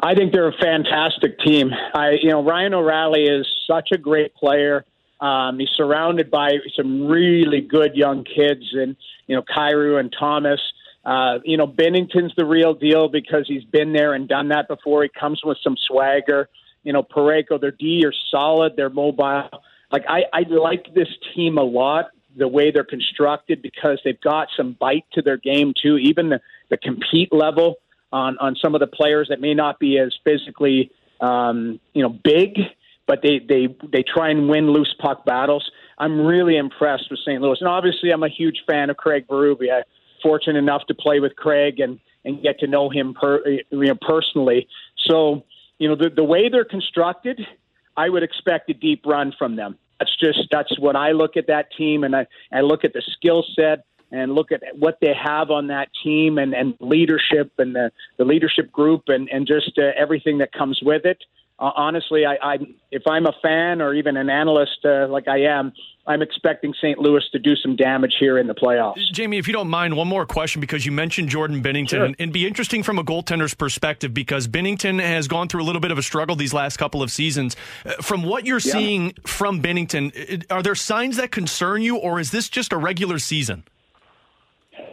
I 0.00 0.14
think 0.14 0.32
they're 0.32 0.48
a 0.48 0.58
fantastic 0.60 1.38
team. 1.40 1.70
I, 1.94 2.12
you 2.20 2.30
know, 2.30 2.42
Ryan 2.42 2.74
O'Reilly 2.74 3.24
is 3.24 3.46
such 3.66 3.90
a 3.92 3.98
great 3.98 4.34
player. 4.34 4.84
Um, 5.20 5.58
he's 5.58 5.70
surrounded 5.76 6.30
by 6.30 6.58
some 6.76 7.06
really 7.06 7.60
good 7.60 7.94
young 7.94 8.24
kids, 8.24 8.64
and 8.72 8.96
you 9.26 9.36
know, 9.36 9.42
Kyrou 9.42 9.98
and 9.98 10.14
Thomas. 10.18 10.60
Uh, 11.04 11.38
you 11.44 11.58
know, 11.58 11.66
Binnington's 11.66 12.32
the 12.34 12.46
real 12.46 12.72
deal 12.72 13.08
because 13.08 13.44
he's 13.46 13.64
been 13.64 13.92
there 13.92 14.14
and 14.14 14.26
done 14.26 14.48
that 14.48 14.68
before. 14.68 15.02
He 15.02 15.10
comes 15.10 15.42
with 15.44 15.58
some 15.62 15.76
swagger 15.86 16.48
you 16.84 16.92
know, 16.92 17.02
Parayko, 17.02 17.60
their 17.60 17.72
D 17.72 18.04
are 18.06 18.12
solid, 18.30 18.74
they're 18.76 18.90
mobile. 18.90 19.48
Like 19.90 20.04
I, 20.08 20.24
I 20.32 20.42
like 20.48 20.94
this 20.94 21.08
team 21.34 21.58
a 21.58 21.62
lot, 21.62 22.10
the 22.36 22.48
way 22.48 22.70
they're 22.70 22.84
constructed 22.84 23.62
because 23.62 24.00
they've 24.04 24.20
got 24.20 24.48
some 24.56 24.76
bite 24.78 25.04
to 25.14 25.22
their 25.22 25.36
game 25.36 25.72
too. 25.80 25.98
Even 25.98 26.28
the, 26.28 26.40
the 26.70 26.76
compete 26.76 27.32
level 27.32 27.76
on 28.12 28.36
on 28.38 28.56
some 28.62 28.74
of 28.74 28.80
the 28.80 28.86
players 28.86 29.28
that 29.30 29.40
may 29.40 29.54
not 29.54 29.78
be 29.78 29.98
as 29.98 30.14
physically, 30.24 30.90
um, 31.20 31.80
you 31.94 32.02
know, 32.02 32.08
big, 32.08 32.58
but 33.06 33.20
they 33.22 33.40
they 33.48 33.74
they 33.92 34.02
try 34.02 34.30
and 34.30 34.48
win 34.48 34.70
loose 34.70 34.94
puck 35.00 35.24
battles. 35.24 35.68
I'm 35.98 36.20
really 36.20 36.56
impressed 36.56 37.10
with 37.10 37.20
St. 37.20 37.40
Louis, 37.40 37.56
and 37.60 37.68
obviously 37.68 38.10
I'm 38.10 38.22
a 38.22 38.28
huge 38.28 38.62
fan 38.66 38.90
of 38.90 38.96
Craig 38.96 39.26
Berube. 39.28 39.70
I 39.72 39.82
fortunate 40.22 40.58
enough 40.58 40.82
to 40.88 40.94
play 40.94 41.20
with 41.20 41.36
Craig 41.36 41.80
and 41.80 42.00
and 42.24 42.42
get 42.42 42.58
to 42.60 42.66
know 42.66 42.88
him 42.88 43.14
per, 43.14 43.46
you 43.46 43.62
know, 43.70 43.94
personally. 44.00 44.66
So 45.06 45.44
you 45.84 45.90
know, 45.90 45.96
the, 45.96 46.08
the 46.08 46.24
way 46.24 46.48
they're 46.48 46.64
constructed, 46.64 47.46
I 47.94 48.08
would 48.08 48.22
expect 48.22 48.70
a 48.70 48.72
deep 48.72 49.04
run 49.04 49.34
from 49.38 49.56
them. 49.56 49.76
That's 50.00 50.16
just 50.16 50.48
that's 50.50 50.80
what 50.80 50.96
I 50.96 51.12
look 51.12 51.36
at 51.36 51.48
that 51.48 51.66
team, 51.76 52.04
and 52.04 52.16
I, 52.16 52.26
I 52.50 52.62
look 52.62 52.86
at 52.86 52.94
the 52.94 53.02
skill 53.02 53.44
set 53.54 53.84
and 54.10 54.34
look 54.34 54.50
at 54.50 54.62
what 54.78 54.96
they 55.02 55.12
have 55.12 55.50
on 55.50 55.66
that 55.66 55.90
team 56.02 56.38
and, 56.38 56.54
and 56.54 56.74
leadership 56.80 57.52
and 57.58 57.74
the, 57.74 57.92
the 58.16 58.24
leadership 58.24 58.72
group 58.72 59.02
and, 59.08 59.28
and 59.28 59.46
just 59.46 59.72
uh, 59.76 59.90
everything 59.94 60.38
that 60.38 60.52
comes 60.52 60.80
with 60.82 61.04
it 61.04 61.22
uh, 61.58 61.70
honestly, 61.76 62.24
I, 62.26 62.36
I 62.42 62.58
if 62.90 63.02
I'm 63.06 63.26
a 63.26 63.32
fan 63.40 63.80
or 63.80 63.94
even 63.94 64.16
an 64.16 64.28
analyst 64.28 64.84
uh, 64.84 65.06
like 65.08 65.28
I 65.28 65.42
am, 65.42 65.72
I'm 66.06 66.20
expecting 66.20 66.74
St. 66.74 66.98
Louis 66.98 67.22
to 67.32 67.38
do 67.38 67.54
some 67.56 67.76
damage 67.76 68.16
here 68.18 68.38
in 68.38 68.46
the 68.46 68.54
playoffs. 68.54 68.96
Jamie, 69.12 69.38
if 69.38 69.46
you 69.46 69.52
don't 69.52 69.68
mind, 69.68 69.96
one 69.96 70.08
more 70.08 70.26
question 70.26 70.60
because 70.60 70.84
you 70.84 70.92
mentioned 70.92 71.28
Jordan 71.28 71.62
Binnington. 71.62 71.88
Sure. 71.88 72.04
And 72.04 72.16
it'd 72.18 72.32
be 72.32 72.46
interesting 72.46 72.82
from 72.82 72.98
a 72.98 73.04
goaltender's 73.04 73.54
perspective 73.54 74.12
because 74.12 74.48
Binnington 74.48 75.00
has 75.00 75.28
gone 75.28 75.48
through 75.48 75.62
a 75.62 75.64
little 75.64 75.80
bit 75.80 75.92
of 75.92 75.98
a 75.98 76.02
struggle 76.02 76.36
these 76.36 76.52
last 76.52 76.76
couple 76.76 77.02
of 77.02 77.10
seasons. 77.10 77.56
Uh, 77.86 77.92
from 78.02 78.24
what 78.24 78.44
you're 78.46 78.58
yeah. 78.58 78.72
seeing 78.72 79.14
from 79.24 79.62
Binnington, 79.62 80.44
are 80.50 80.62
there 80.62 80.74
signs 80.74 81.16
that 81.16 81.30
concern 81.30 81.82
you, 81.82 81.96
or 81.96 82.18
is 82.18 82.32
this 82.32 82.48
just 82.48 82.72
a 82.72 82.76
regular 82.76 83.18
season? 83.18 83.64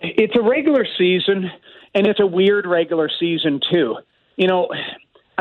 It's 0.03 0.35
a 0.35 0.41
regular 0.41 0.85
season, 0.97 1.49
and 1.95 2.07
it's 2.07 2.19
a 2.19 2.27
weird 2.27 2.67
regular 2.67 3.09
season, 3.19 3.59
too. 3.71 3.97
You 4.37 4.47
know, 4.47 4.69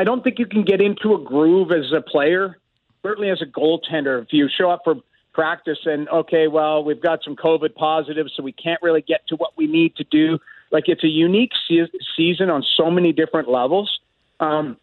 I 0.00 0.04
don't 0.04 0.24
think 0.24 0.38
you 0.38 0.46
can 0.46 0.64
get 0.64 0.80
into 0.80 1.12
a 1.12 1.18
groove 1.18 1.72
as 1.72 1.92
a 1.92 2.00
player, 2.00 2.56
certainly 3.02 3.28
as 3.28 3.42
a 3.42 3.44
goaltender. 3.44 4.22
If 4.22 4.28
you 4.30 4.48
show 4.48 4.70
up 4.70 4.80
for 4.82 4.94
practice 5.34 5.76
and 5.84 6.08
okay, 6.08 6.48
well, 6.48 6.82
we've 6.82 7.02
got 7.02 7.22
some 7.22 7.36
COVID 7.36 7.74
positives, 7.74 8.32
so 8.34 8.42
we 8.42 8.52
can't 8.52 8.80
really 8.80 9.02
get 9.02 9.28
to 9.28 9.36
what 9.36 9.50
we 9.58 9.66
need 9.66 9.96
to 9.96 10.04
do. 10.04 10.38
Like 10.70 10.84
it's 10.86 11.04
a 11.04 11.08
unique 11.08 11.52
se- 11.68 11.92
season 12.16 12.48
on 12.48 12.64
so 12.78 12.90
many 12.90 13.12
different 13.12 13.50
levels. 13.50 14.00
Um, 14.40 14.78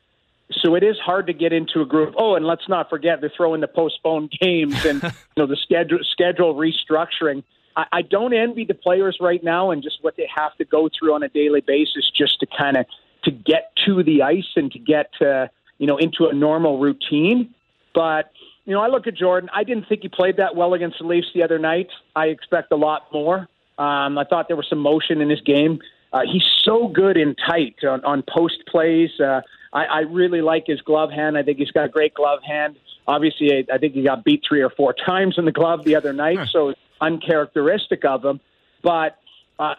so 0.52 0.76
it 0.76 0.84
is 0.84 1.00
hard 1.00 1.26
to 1.28 1.34
get 1.34 1.52
into 1.52 1.82
a 1.82 1.86
groove. 1.88 2.14
Oh, 2.16 2.36
and 2.36 2.46
let's 2.46 2.70
not 2.70 2.88
forget 2.88 3.20
they 3.20 3.32
throw 3.36 3.56
in 3.56 3.62
the 3.62 3.68
postponed 3.68 4.30
games 4.40 4.86
and 4.86 5.02
you 5.02 5.10
know 5.36 5.48
the 5.48 5.58
schedule 5.58 5.98
schedule 6.12 6.54
restructuring. 6.54 7.44
I, 7.76 7.86
I 7.92 8.02
don't 8.04 8.36
envy 8.36 8.66
the 8.66 8.76
players 8.76 9.18
right 9.20 9.44
now 9.44 9.72
and 9.72 9.82
just 9.82 9.98
what 10.04 10.16
they 10.16 10.30
have 10.36 10.56
to 10.58 10.66
go 10.66 10.90
through 10.90 11.16
on 11.16 11.24
a 11.24 11.30
daily 11.30 11.62
basis 11.62 12.08
just 12.16 12.40
to 12.42 12.46
kind 12.46 12.78
of 12.78 12.86
to 13.28 13.32
get 13.32 13.74
to 13.86 14.04
the 14.04 14.22
ice 14.22 14.52
and 14.56 14.72
to 14.72 14.80
get 14.80 15.12
uh, 15.22 15.48
you 15.78 15.86
know 15.86 15.98
into 15.98 16.28
a 16.28 16.34
normal 16.34 16.80
routine. 16.80 17.54
But 17.94 18.32
you 18.66 18.74
know, 18.74 18.82
I 18.82 18.88
look 18.88 19.08
at 19.08 19.16
Jordan. 19.16 19.50
I 19.54 19.64
didn't 19.64 19.88
think 19.88 20.02
he 20.02 20.10
played 20.10 20.38
that 20.38 20.56
well 20.56 20.74
against 20.74 21.00
the 21.00 21.06
Leafs 21.06 21.28
the 21.34 21.44
other 21.44 21.60
night. 21.60 21.88
I 22.16 22.28
expect 22.28 22.72
a 22.72 22.76
lot 22.76 23.04
more. 23.14 23.48
Um, 23.78 24.18
I 24.18 24.24
thought 24.30 24.48
there 24.48 24.58
was 24.58 24.68
some 24.70 24.80
motion 24.80 25.22
in 25.22 25.30
his 25.30 25.42
game. 25.42 25.80
Uh, 26.12 26.22
he's 26.32 26.44
so 26.64 26.88
good 26.88 27.18
in 27.18 27.36
tight 27.36 27.76
on, 27.84 28.04
on 28.06 28.24
post 28.28 28.64
plays. 28.68 29.10
Uh, 29.20 29.42
I, 29.74 29.86
I 29.86 30.00
really 30.00 30.42
like 30.42 30.64
his 30.66 30.82
glove 30.82 31.12
hand. 31.12 31.38
I 31.38 31.44
think 31.44 31.60
he's 31.60 31.72
got 31.72 31.86
a 31.86 31.90
great 31.90 32.14
glove 32.14 32.40
hand. 32.44 32.78
Obviously, 33.08 33.54
I, 33.54 33.76
I 33.76 33.78
think 33.78 33.94
he 33.94 34.04
got 34.04 34.24
beat 34.24 34.44
three 34.48 34.62
or 34.62 34.70
four 34.70 34.94
times 34.94 35.36
in 35.38 35.46
the 35.46 35.52
glove 35.52 35.84
the 35.84 35.96
other 35.96 36.14
night, 36.14 36.48
so 36.50 36.70
it's 36.70 36.80
uncharacteristic 37.02 38.04
of 38.06 38.24
him. 38.24 38.40
But 38.82 39.18
uh, 39.60 39.76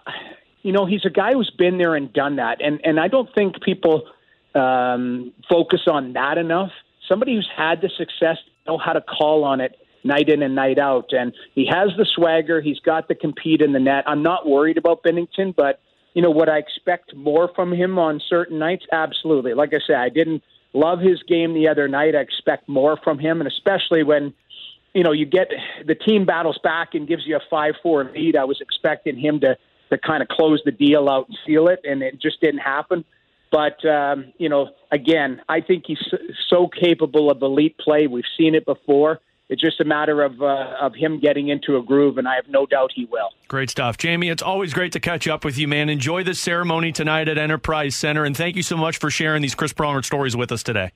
you 0.62 0.72
know, 0.72 0.86
he's 0.86 1.04
a 1.04 1.10
guy 1.10 1.32
who's 1.32 1.50
been 1.50 1.78
there 1.78 1.94
and 1.94 2.12
done 2.12 2.36
that, 2.36 2.60
and 2.60 2.80
and 2.84 2.98
I 2.98 3.08
don't 3.08 3.28
think 3.34 3.62
people 3.62 4.04
um, 4.54 5.32
focus 5.48 5.80
on 5.90 6.12
that 6.14 6.38
enough. 6.38 6.70
Somebody 7.08 7.34
who's 7.34 7.48
had 7.56 7.80
the 7.80 7.90
success 7.96 8.38
know 8.66 8.78
how 8.78 8.92
to 8.92 9.00
call 9.00 9.44
on 9.44 9.60
it 9.60 9.76
night 10.04 10.28
in 10.28 10.42
and 10.42 10.54
night 10.54 10.78
out, 10.78 11.12
and 11.12 11.32
he 11.54 11.66
has 11.66 11.90
the 11.96 12.06
swagger. 12.14 12.60
He's 12.60 12.80
got 12.80 13.08
the 13.08 13.14
compete 13.14 13.60
in 13.60 13.72
the 13.72 13.80
net. 13.80 14.04
I'm 14.06 14.22
not 14.22 14.48
worried 14.48 14.78
about 14.78 15.02
Binnington, 15.02 15.54
but 15.54 15.80
you 16.14 16.22
know, 16.22 16.30
what 16.30 16.48
I 16.48 16.58
expect 16.58 17.14
more 17.14 17.50
from 17.54 17.72
him 17.72 17.98
on 17.98 18.20
certain 18.28 18.58
nights? 18.58 18.84
Absolutely. 18.90 19.54
Like 19.54 19.72
I 19.72 19.78
said, 19.86 19.96
I 19.96 20.08
didn't 20.08 20.42
love 20.72 21.00
his 21.00 21.22
game 21.22 21.54
the 21.54 21.68
other 21.68 21.88
night. 21.88 22.14
I 22.14 22.20
expect 22.20 22.68
more 22.68 22.98
from 23.02 23.18
him, 23.18 23.40
and 23.40 23.48
especially 23.48 24.02
when 24.02 24.34
you 24.94 25.02
know 25.02 25.12
you 25.12 25.26
get 25.26 25.50
the 25.86 25.94
team 25.94 26.24
battles 26.24 26.58
back 26.62 26.94
and 26.94 27.06
gives 27.06 27.26
you 27.26 27.36
a 27.36 27.40
five-four 27.50 28.10
lead. 28.14 28.36
I 28.36 28.44
was 28.44 28.60
expecting 28.60 29.16
him 29.18 29.40
to 29.40 29.56
to 29.90 29.98
kind 29.98 30.22
of 30.22 30.28
close 30.28 30.60
the 30.64 30.72
deal 30.72 31.08
out 31.08 31.28
and 31.28 31.38
seal 31.46 31.68
it, 31.68 31.80
and 31.84 32.02
it 32.02 32.20
just 32.20 32.40
didn't 32.40 32.60
happen. 32.60 33.04
But 33.50 33.84
um, 33.86 34.32
you 34.38 34.48
know, 34.48 34.70
again, 34.92 35.40
I 35.48 35.60
think 35.60 35.84
he's 35.86 36.02
so 36.48 36.68
capable 36.68 37.30
of 37.30 37.40
elite 37.42 37.78
play. 37.78 38.06
We've 38.06 38.24
seen 38.36 38.54
it 38.54 38.66
before. 38.66 39.20
It's 39.48 39.62
just 39.62 39.80
a 39.80 39.84
matter 39.84 40.22
of 40.22 40.42
uh, 40.42 40.74
of 40.80 40.94
him 40.94 41.20
getting 41.20 41.48
into 41.48 41.78
a 41.78 41.82
groove, 41.82 42.18
and 42.18 42.28
I 42.28 42.34
have 42.34 42.48
no 42.48 42.66
doubt 42.66 42.90
he 42.94 43.06
will. 43.06 43.30
Great 43.48 43.70
stuff, 43.70 43.96
Jamie. 43.96 44.28
It's 44.28 44.42
always 44.42 44.74
great 44.74 44.92
to 44.92 45.00
catch 45.00 45.26
up 45.26 45.44
with 45.44 45.56
you, 45.56 45.66
man. 45.66 45.88
Enjoy 45.88 46.22
the 46.22 46.34
ceremony 46.34 46.92
tonight 46.92 47.28
at 47.28 47.38
Enterprise 47.38 47.96
Center, 47.96 48.24
and 48.24 48.36
thank 48.36 48.56
you 48.56 48.62
so 48.62 48.76
much 48.76 48.98
for 48.98 49.10
sharing 49.10 49.40
these 49.40 49.54
Chris 49.54 49.72
Pronger 49.72 50.04
stories 50.04 50.36
with 50.36 50.52
us 50.52 50.62
today. 50.62 50.92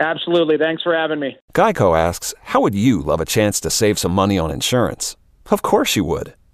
Absolutely. 0.00 0.58
Thanks 0.58 0.82
for 0.82 0.94
having 0.94 1.18
me. 1.18 1.38
Geico 1.54 1.98
asks, 1.98 2.34
"How 2.42 2.60
would 2.60 2.74
you 2.74 3.00
love 3.00 3.20
a 3.20 3.24
chance 3.24 3.58
to 3.60 3.70
save 3.70 3.98
some 3.98 4.12
money 4.12 4.38
on 4.38 4.50
insurance?" 4.50 5.16
Of 5.50 5.62
course 5.62 5.96
you 5.96 6.04
would. 6.04 6.34